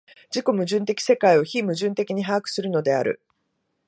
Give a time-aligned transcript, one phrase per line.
[0.33, 3.21] 自己矛盾的世界を非矛盾的に把握するのである。